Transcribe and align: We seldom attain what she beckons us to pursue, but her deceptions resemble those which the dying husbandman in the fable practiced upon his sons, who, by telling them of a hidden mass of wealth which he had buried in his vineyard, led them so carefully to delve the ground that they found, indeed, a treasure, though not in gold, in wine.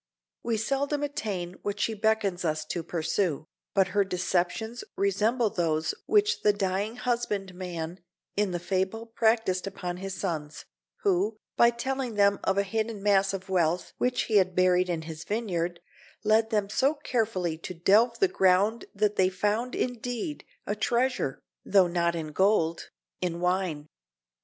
We 0.41 0.57
seldom 0.57 1.03
attain 1.03 1.57
what 1.61 1.79
she 1.79 1.93
beckons 1.93 2.43
us 2.43 2.65
to 2.65 2.81
pursue, 2.81 3.45
but 3.75 3.89
her 3.89 4.03
deceptions 4.03 4.83
resemble 4.97 5.51
those 5.51 5.93
which 6.07 6.41
the 6.41 6.51
dying 6.53 6.95
husbandman 6.95 7.99
in 8.35 8.49
the 8.49 8.57
fable 8.57 9.05
practiced 9.05 9.67
upon 9.67 9.97
his 9.97 10.19
sons, 10.19 10.65
who, 11.03 11.37
by 11.55 11.69
telling 11.69 12.15
them 12.15 12.39
of 12.43 12.57
a 12.57 12.63
hidden 12.63 13.03
mass 13.03 13.31
of 13.31 13.47
wealth 13.47 13.93
which 13.99 14.23
he 14.23 14.37
had 14.37 14.55
buried 14.55 14.89
in 14.89 15.03
his 15.03 15.23
vineyard, 15.23 15.79
led 16.23 16.49
them 16.49 16.67
so 16.67 16.95
carefully 16.95 17.55
to 17.59 17.75
delve 17.75 18.17
the 18.17 18.27
ground 18.27 18.85
that 18.95 19.17
they 19.17 19.29
found, 19.29 19.75
indeed, 19.75 20.43
a 20.65 20.75
treasure, 20.75 21.43
though 21.63 21.85
not 21.85 22.15
in 22.15 22.31
gold, 22.31 22.89
in 23.21 23.39
wine. 23.39 23.87